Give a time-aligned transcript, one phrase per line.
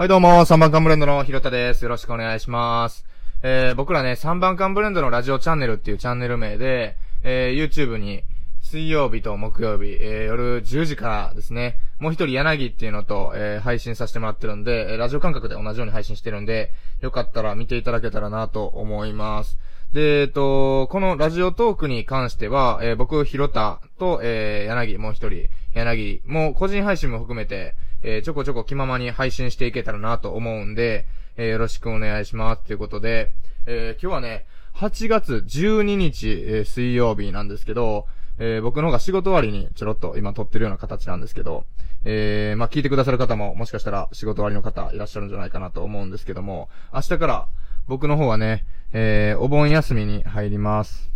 [0.00, 1.82] はいどうも、3番間ブレンドのひろたです。
[1.82, 3.04] よろしくお願いします。
[3.42, 8.22] えー、僕らね、3番間ブレンドのラジオチャンネルっていうチャンネル名で、えー、YouTube に
[8.62, 16.72] 水曜日と木曜日、えー、夜10時からですね、もう一人柳っていうのと、えー、配信させてもらってるんで、えーラジオ感覚で同じように配信してるんで、
[17.02, 19.58] よかったら見ていただけたらなと思います。
[19.92, 31.06] で、えっと、このラジオトークに関しては、えー僕、ひろたと、えー柳、もう一人、柳、もう個人配信も含めて、えーちょこちょこ気ままに配信していけたらなと思うんで、
[31.36, 32.64] えーよろしくお願いします。
[32.64, 33.32] ということで、
[33.66, 38.06] えー今日はね、8月12日、えー水曜日なんですけど、
[38.38, 41.64] えー僕の方が仕事終わりにちょろっと今撮ってるような形なんですけど、
[42.04, 47.48] えー、まあ、聞いてくださる方ももしかしたら仕事終わりの方いらっしゃるんじゃないかなと思うんですけども、明日から
[47.86, 51.10] 僕の方はね、えー、お盆休みに入ります。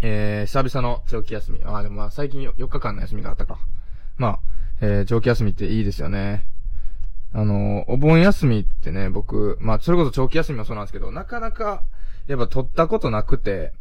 [0.00, 1.60] えー、久々の長期休み。
[1.64, 3.58] あ、でもまあ最近4日間の休みがあったか。
[4.16, 4.40] まあ、
[4.80, 6.44] えー、長期休みっていいですよね。
[7.34, 11.82] あのお盆休みってね、僕、まあ、それこそ長期休みもそうなんですけど、なかなか、
[12.26, 13.72] やっぱ取ったことなくて、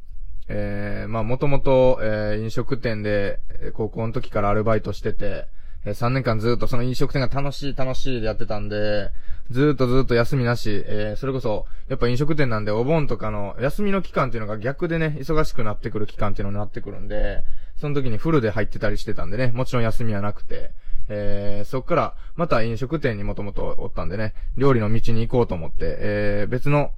[0.49, 3.39] えー、まあ、もともと、えー、飲食店で、
[3.73, 5.47] 高校の時からアルバイトしてて、
[5.85, 9.11] えー、3年間ずっとその飲食店が楽しい楽しいでやってたんで、
[9.49, 17.43] ずっとずっと休みなし、えー、それこそ、やっぱ飲食店なんでお盆とかの休みの期間っていうのが逆でね、忙しくなってくる期間っていうのになってくるんで、
[17.77, 20.71] その時にフルで入ってたりしてたんでね、もちろん休みはなくて、
[21.09, 26.91] えー、そっから、また飲食店にもともとおったんでね、料理の道に行こうと思って、えー、別の、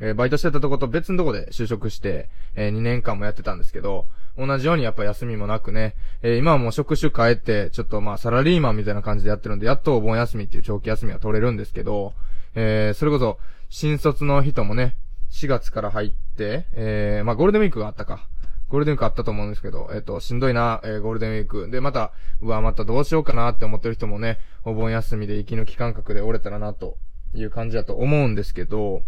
[0.00, 12.12] えーバイトしてたとこと別のとこで就職して、え2年間もやってたんですけど、同じようにやっぱ休みもなくね、えー今はもう職種変えて、ちょっとまあサラリーマンみたいな感じでやってるんで、やっとお盆休みっていう長期休みは取れるんですけど、
[12.54, 13.38] えーそれこそ、
[13.70, 14.96] 新卒の人もね、
[15.30, 18.26] 4月から入って、えーまあゴールデンウィークがあったか。
[18.74, 21.70] ゴールデンウィークあったと思うんですけど、えっ、と、しんどいな、えーゴールデンウィーク。
[21.70, 26.96] で、また、うわ、またどうしようかなって思ってる人もね、お盆休みで息抜き感覚で折れたらな、と
[27.34, 29.02] いう感じだと思うんですけど、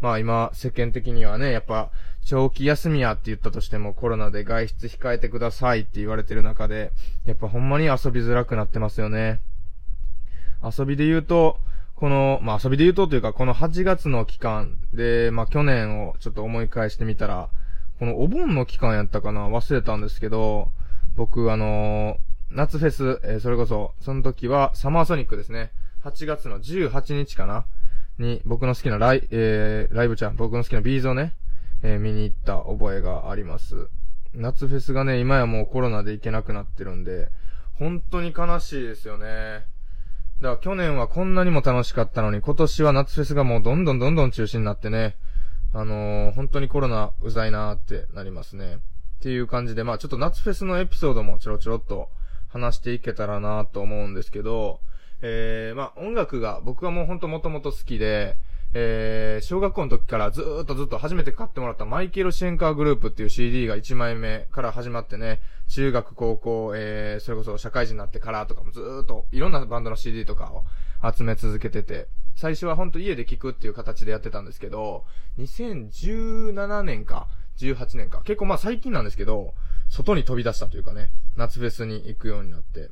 [0.00, 1.90] まあ今、世間的にはね、やっぱ、
[2.24, 6.90] 長期休みやって言ったとしてもコロナで外出控えてくださいって言われてる中で、
[7.26, 9.42] やっぱほんまに遊びづらくなってますよね。
[10.64, 11.58] 遊びで言うと、
[11.94, 17.50] この、まあ遊びで言うとというか、この8月の期間で、まあ去年をちょっと思い返してみたら、
[18.00, 19.48] このお盆の期間やったかな？
[19.48, 20.70] 忘れたんですけど、
[21.16, 25.70] 僕あのー夏フェス、えーそれこそ、その時はサマーソニックですね。
[26.02, 27.66] 8月の18日かな？
[28.18, 31.34] に、僕の好きなライ、えー、ライブちゃん、僕の好きなビーズをね、
[31.82, 33.90] えー見に行った覚えがあります。
[34.32, 37.28] 夏フェスがね、今やもうコロナで行けなくなってるんで、
[37.74, 39.26] 本当に悲しいですよね。
[40.40, 45.16] だから去年はこんなにも楽しかったのに、今年は夏フェスがもうどんどんどんどん中止になってね、
[45.72, 48.78] あのー本当にコロナうざいなーってなりますね。
[49.20, 52.08] っていう感じで、まあちょっと夏フェスのエピソードもちょろちょろっと
[52.48, 54.80] 話していけたらなと思うんですけど、
[55.22, 58.36] えー、まあ音楽が僕はもうほんともともと好きで、
[58.72, 70.64] えー、小学校の時からずーっとずっと初めて買ってもらったマイケル・シェンカーグループっていう CD が1枚目から始まってね、中学、高校、えー、それこそ社会人になってからとかもずーっといろんなバンドの CD とかを
[71.12, 72.08] 集め続けてて、
[72.40, 75.04] 最初はほんと家で聴くっていう形でやってたんですけど、
[75.38, 77.28] 2017年か、
[77.58, 79.52] 18年か、結構まあ最近なんですけど、
[79.90, 82.88] 外に飛び出したというかね、夏フェスに行くようになって、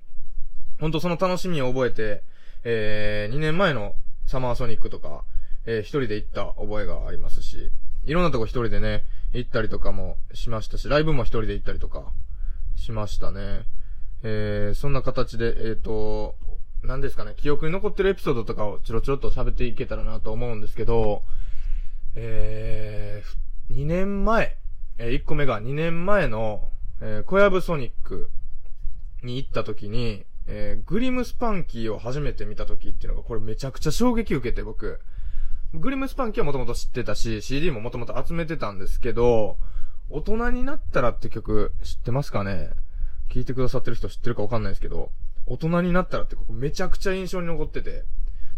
[0.78, 2.24] ほんとその楽しみを覚えて、
[2.62, 3.94] えー、2年前の
[4.26, 5.24] サマーソニックとか、
[5.64, 7.70] えー、一人で行った覚えがありますし、
[8.04, 12.12] いろんなとこ一人でね、行ったりとかもしましたし、ライブも一人で行ったりとか、
[12.76, 13.62] しましたね。
[14.22, 16.36] えー、そんな形で、えっ、と、
[16.82, 21.22] 何ですかね、記憶に残ってるエピソードとかをちょろちょろと喋っていけたらなと思うんですけど、
[22.14, 24.56] えー、2年前、
[24.98, 28.30] え1個目が2年前の、えー、小籔ソニック
[29.22, 35.00] に行った時に、えー、グリムスパンキーを初めて見た時っていうのが、これめちゃくちゃ衝撃受けて僕、
[35.74, 39.58] グリムスパンキーはもともと知ってたし、CD ももともと集めてたんですけど、
[40.08, 42.70] 大人になったらって曲知ってますかね？
[43.28, 45.10] 聞いてくださってる人知ってるかわかんないですけど、
[45.48, 48.04] 大人になったらってここめちゃくちゃ印象に残ってて、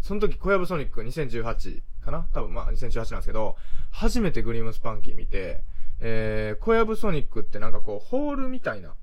[0.01, 2.27] その時小籔ソニック2018かな？
[2.33, 3.55] 多分まあ2018なんですけど、
[3.91, 5.63] 初めてグリームスパンキー見て、
[5.99, 8.93] えー、小籔ソニックってなんかこう、ホールみたいな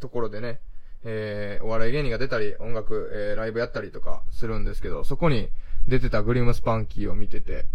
[0.00, 0.60] ところでね、
[1.04, 5.48] えー、お笑い芸人が出たり、音楽、えー、ライブやったりとかするんですけど、そこに
[5.88, 7.66] 出てたグリームスパンキーを見てて、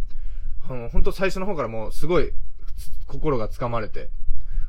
[0.69, 2.31] あの、ほんと最初の方からもうすごい
[3.07, 4.09] 心が掴まれて、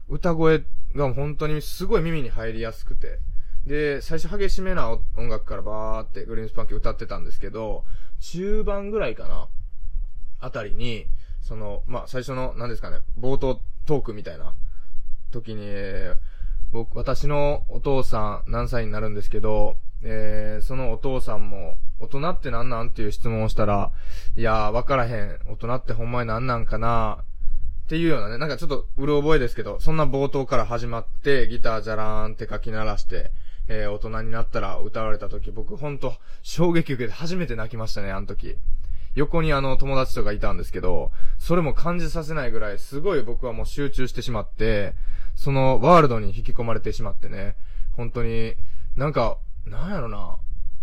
[0.08, 0.64] 歌声
[0.94, 3.18] が本当にすごい耳に入りやすくて、
[3.66, 7.84] で、最初激しめな音楽からバーってグリーンスパンキー歌ってたんですけど、
[8.20, 9.48] 中盤ぐらいかな、
[10.40, 11.06] あたりに、
[11.42, 14.54] その、まあ、最初の、何ですかね、冒頭トークみたいな
[15.32, 15.66] 時に、
[16.72, 23.90] 僕、私のお父さん何歳になるんですけど、えー、そのお父さんも、大人ってなんなんっていう質問をしたら、
[24.36, 25.38] いやー、わからへん。
[25.46, 27.24] 大人ってほんまになんなんかな
[27.86, 33.32] っていうようなね、なんかちょっとうる覚えですけど、そんな冒頭から始まって、ギターじゃらーんって書き鳴らして、
[33.68, 38.58] えー、大人になったら歌われた時、僕ほんと衝撃受けて初めて泣きましたね、あの時。
[39.14, 44.94] 横にあの友達とかいたんですけど、それも感じさせないぐらい、すごい僕はもう集中してしまって、
[45.34, 47.56] そのワールドに引き込まれてしまってね、
[47.96, 48.54] 本当に、
[48.94, 50.36] なんか、なんやろな、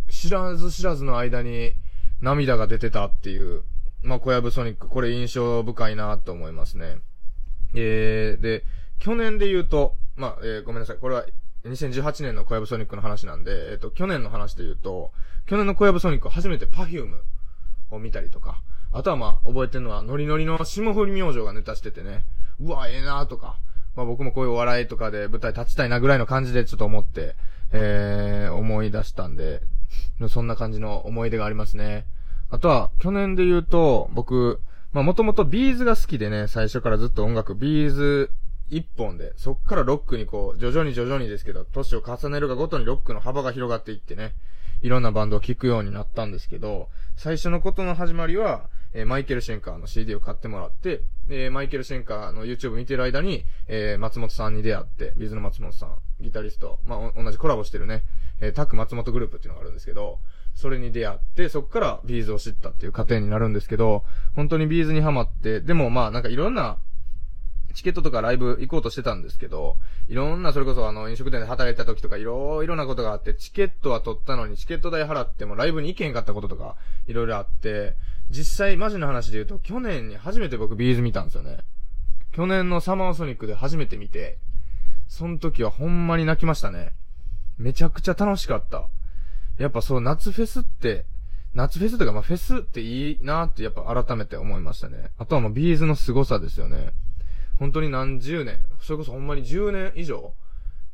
[0.10, 1.74] 知らず知らずの間に
[2.22, 3.64] 涙が出てたっていう、
[4.02, 6.98] まあ、小籔ソニック、これ印象深いなと思いますね。
[7.76, 8.64] えー、で、
[9.00, 10.98] 去年で言うと、まあ、えー、ごめんなさい。
[10.98, 11.26] これは
[11.66, 15.12] 2018年の小籔ソニックの話なんで、えっ、と、去年の話で言うと、
[15.46, 17.22] 去年の小籔ソニック初めて Perfume
[17.92, 18.62] を見たりとか、
[18.92, 22.26] あとはまあ、覚えてるのは、ノリノリの霜降り明星がネタしててね、
[22.60, 23.58] うわ、ええなとか、
[23.96, 27.36] まあ僕もこういうお笑いとかで舞台立ちたいなぐらいの感じでちょっと思って、
[27.72, 29.62] えー、思い出したんで、
[30.30, 32.06] そんな感じの思い出がありますね。
[32.50, 34.60] あとは、去年で言うと、僕、
[34.92, 38.32] まあもともと B'z が好きでね、最初からずっと音楽、 B'z
[38.78, 44.34] 一本で、そっからロックにこう、徐々に徐々にですけど、年を重ねるがごとにロックの幅が広がっていってね、
[44.82, 58.04] いろんなバンドを聴くようになったんですけど、最初のことの始まりは、えー、マイケル・シェンカーの CD を買ってもらって、えー、マイケル・シェンカーの YouTube 見てる間に、えー、松本さんに出会って、 B'z の松本さん、ギタリスト、まあ、同じコラボしてるね、
[58.42, 60.20] えー、 Tak Matsumoto Group っていうのがあるんですけど、
[60.56, 64.04] それに出会って、そっから B'z を知ったっていう過程になるんですけど、
[64.36, 66.78] 本当に B'z にハマって、でもまあなんかいろんな
[67.74, 69.78] チケットとかライブ行こうとしてたんですけど、
[70.08, 76.76] いろんな、それこそあの、飲食店で働いた時とかいろいろなことがあって、チケットは取ったのにチケット代払ってもライブに行けへんかったこととか、
[77.08, 77.96] いろいろあって、
[78.30, 81.60] 実際マジの話で言うと、去年に初めて僕 B'z 見たんですよね。
[82.32, 84.38] 去年のサマーソニックで初めて見て、
[85.08, 86.94] その時はほんまに泣きましたね。
[87.58, 88.88] めちゃくちゃ楽しかった。
[89.58, 91.06] やっぱそう、夏フェスって、
[91.54, 95.12] 夏フェスとか、まあフェスっていいなってやっぱ改めて思いましたね。
[95.20, 96.94] あとはもう B'z の凄さですよね。
[97.60, 100.34] 本当に何十年、それこそほんまに10年以上、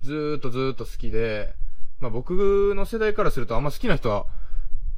[0.02, 1.54] ずーっとずーっと好きで、
[2.00, 4.26] まあ僕の世代からするとあんま好きな人は、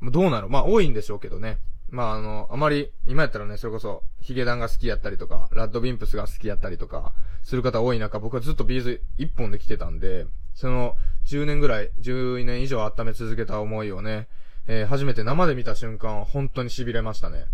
[0.02, 1.60] どうなのまあ多いんでしょうけどね。
[1.90, 7.14] まああの、あまり、今やったらね、それこそ、ヒゲダンが好きやったりとか、ラッドビンプスが好きやったりとか、
[7.44, 14.28] する方多い中、僕はずっとビーズ一本で来てたんで、その、10年ぐらい、12年以上温め続けた思いをね、
[14.68, 17.46] えー、初めて生で見た瞬間本当に痺れましたね。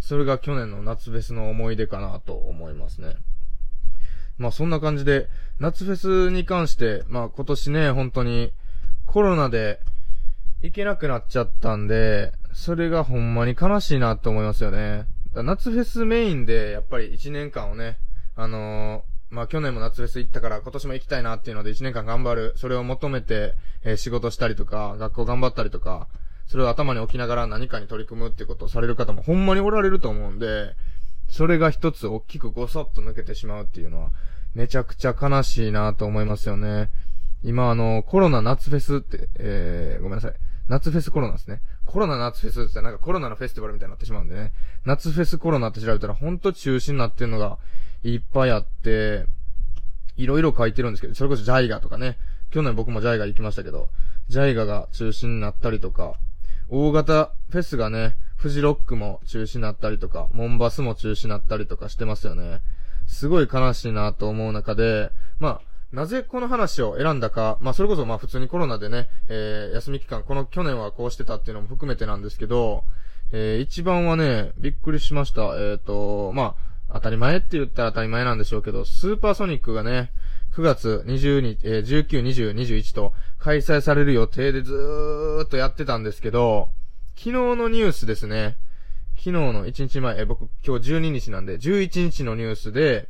[0.00, 3.16] それが去年の夏フェスの思い出かなと思いますね。
[4.38, 8.52] まあそんな感じで、夏フェスに関して、まあ今年ね、本当に
[9.06, 9.80] コロナで
[10.62, 15.06] 行けなくなっちゃったんで、それがほんまに悲しいなと思いますよね。
[15.34, 17.98] 夏フェスメインで、やっぱり1年間をね、
[18.34, 22.52] あのー、まあ去年も夏フェス行ったから今年も行きたいなっていうので1年間頑張る。
[22.56, 23.54] それを求めて、
[23.84, 26.08] えー、仕事したりとか、学校頑張ったりとか、
[26.46, 30.74] それを頭に置きながら何かに取り組むってことをされる方もほんまにおられると思うんで、
[31.28, 34.10] それが一つ大きくごそっと抜けてしまうっていうのは、
[34.54, 36.90] めちゃくちゃ悲しいなと思いますよね。
[37.44, 40.32] 今あの、コロナ夏フェスって、えー、ごめんなさい。
[40.68, 41.60] 夏フェスコロナですね。
[41.86, 44.52] コロナ夏フェスってなんかコロナのフェスティバルみたいになってしまうんでね。
[44.84, 47.58] 夏フェスコロナって調べたらほんと中止になってるのが
[48.02, 49.24] いっぱいあって、
[50.16, 52.18] いろいろ書いてるんですけど、それこそジャイガとかね。
[52.50, 53.88] 去年僕もジャイガ行きましたけど、
[54.28, 56.14] ジャイガが中止になったりとか、
[56.68, 62.60] 大型フェスがね、フジロックも中止になったりとか、モンバスも中止になったりとかしてますよね。
[63.08, 65.60] すごい悲しいなと思う中で、まあ、
[65.92, 72.84] なぜこの話を選んだか、まあそれこそまあ普通にコロナでね、えー、休み期間、この去年はこうしてたっていうのも含めてなんですけど、
[73.32, 75.42] えー、一番はね、びっくりしました。
[75.42, 76.54] えっ、ー、と、ま
[76.88, 80.12] あ、当たり前って言ったら当たり前なんでしょうけど、スーパーソニックがね、
[80.54, 86.68] 9月20日、えー、19、20、21と開催される予定でずーっとやってたんですけど、
[87.18, 88.56] 昨日のニュースですね。
[89.16, 93.08] 昨日の1日前、え僕今日12日なんで、11日のニュースで、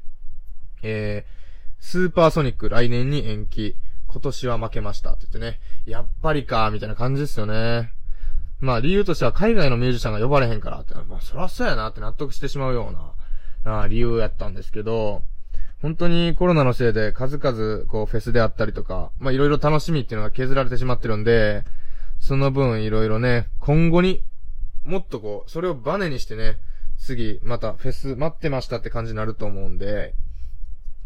[0.82, 3.76] えー、スーパーソニック来年に延期。
[4.06, 5.60] 今年は負けましたって言ってね。
[5.84, 7.92] やっぱりか、みたいな感じですよね。
[8.60, 12.88] まあ理由としては海外のミュージシャンが呼ばれへんからって、まあそらそうやなって納得してしまうよ
[13.64, 15.20] うな、あ理由やったんですけど、
[15.82, 21.64] 本当にコロナのせいで数々こうフェスであったりとか、まあいろいろ楽しみっていうのが削られてしまってるんで、
[22.28, 24.22] その分いろいろね、今後に
[24.84, 26.58] もっとこう、それをバネにしてね、
[26.98, 30.12] 次、またフェス待ってましたって感じになると思うんで、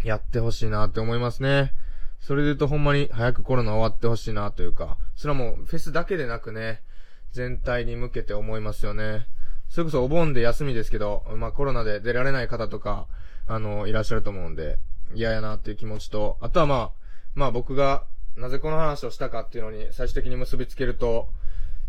[0.03, 1.75] やってほしいなって思いますね。
[2.19, 6.83] それで言うとほんまに早くコロナ終わってほしいなというか、それはもうフェスだけでなくね、
[7.31, 9.29] 全体に向けて思いますよね。
[9.69, 13.07] それこそお盆で休みですけど、まあコロナで出られない方とか、
[13.47, 14.81] あの、いらっしゃると思うんで、
[15.15, 16.91] 嫌やなっていう気持ちと、あとはまあ、
[17.37, 21.29] まあ僕がなぜこの話をしたかっていうのに最終的に結びつけると、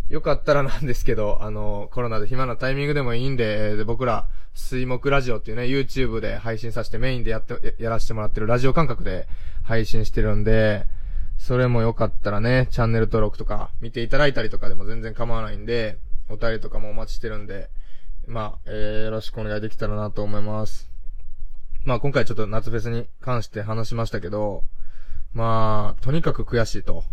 [0.09, 9.27] よかったらなんですけど、あの、コロナで暇なタイミングでもいいんで、で僕ら、水木ラジオっていうね、YouTube で配信させてメインでやって、やらせてもらってるラジオ感覚で
[9.63, 10.85] 配信してるんで、
[11.37, 15.97] それもよかったらね、チャンネル登録とか見ていただいたりとかでも全然構わないんで、
[16.29, 17.69] お便りとかもお待ちしてるんで、
[18.27, 20.89] まあ、えー、よろしくお願いできたらなと思います。
[21.85, 24.63] まあ今回ちょっと夏フェスに関して話しましたけど、
[25.33, 27.03] まあ、とにかく悔しいと。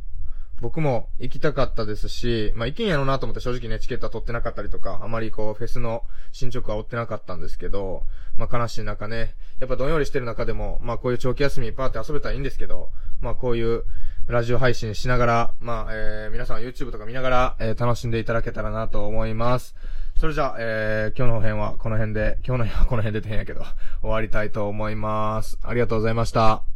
[0.60, 8.02] 僕も行きたかったですし、まあ行けんやろうなと思って正直ね、チケットは取ってなかったりとか、あまりこう、フェスの進捗は追ってなかったんですけど、
[8.36, 12.90] まあ悲しい中ね、やっぱどんよりしてる中でも、まあこういう長期休みパーって遊べたらいいんですけど、
[13.22, 13.84] まあこういう
[14.28, 19.74] ラジオ配信しながら、まあ、えー、皆さん YouTube とか見ながら、えー、楽しんでいただけたらなと思います。
[20.18, 23.62] それじゃあ、えー、今日の編はこの辺で、今日の編はこの辺でて変やけど、
[24.02, 25.58] 終わりたいと思います。
[25.62, 26.69] ありがとうございました。